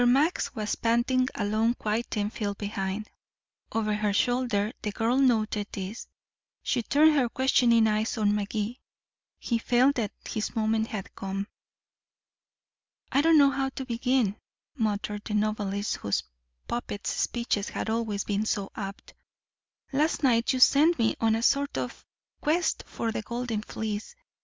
[0.07, 3.07] Max was panting along quite ten feet behind.
[3.71, 6.07] Over her shoulder the girl noted this;
[6.63, 8.81] she turned her questioning eyes on Magee;
[9.37, 11.45] he felt that his moment had come.
[13.11, 14.37] "I don't know how to begin,"
[14.75, 16.23] muttered the novelist whose
[16.67, 19.13] puppets' speeches had always been so apt.
[19.93, 22.03] "Last night you sent me on a sort of
[22.41, 24.15] quest for the golden fleece.